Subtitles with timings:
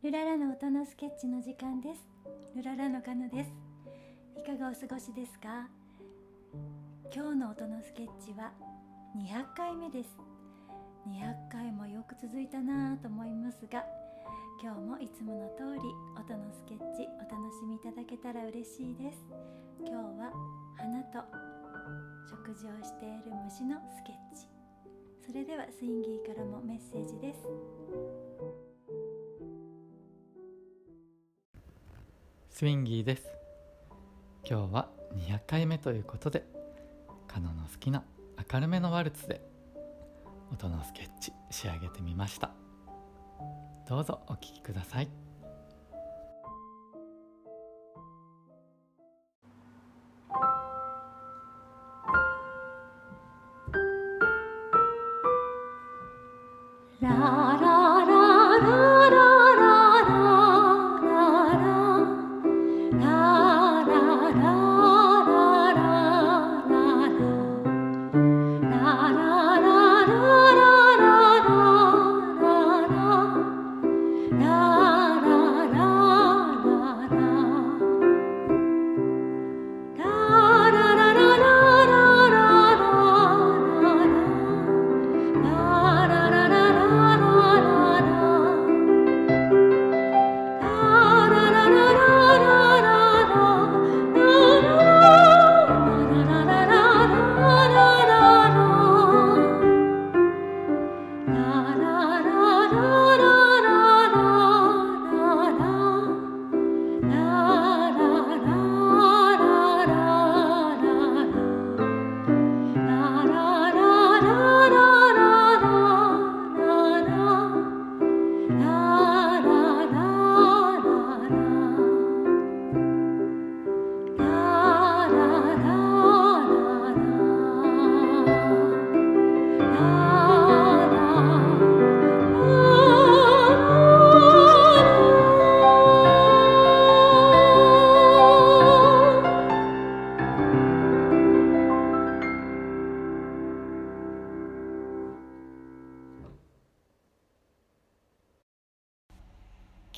[0.00, 2.06] ルララの音のスケッチの時間です。
[2.54, 3.50] ルララのカヌです。
[4.38, 5.66] いかがお過ごしですか？
[7.12, 8.52] 今日の音のスケッチは
[9.18, 10.10] 200回目です。
[11.10, 13.82] 200回もよく続いたなぁと思いますが
[14.62, 15.80] 今日もいつもの通り
[16.14, 19.18] 音のスケッチお楽しみいただけたら嬉しいです。
[19.80, 20.30] 今日は
[20.76, 21.26] 花と
[22.30, 24.46] 食事をしている虫のスケッチ。
[25.26, 27.42] それではスインギーからもメッセージです。
[32.58, 33.22] スインギーです。
[34.44, 36.44] 今日は200回目ということで
[37.28, 38.02] カノの好きな
[38.52, 39.40] 明るめのワルツで
[40.50, 42.50] 音のスケッチ仕上げてみました。
[43.88, 45.08] どうぞお聴きください。
[57.00, 57.97] ララ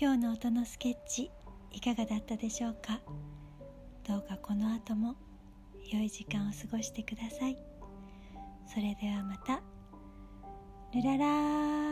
[0.02, 1.30] 今日の音のスケッチ
[1.70, 3.00] いかがだったでしょうか？
[4.08, 5.14] どうかこの後も
[5.92, 7.58] 良い時間を過ごしてください。
[8.66, 9.60] それではまた。
[10.94, 11.89] ルララー。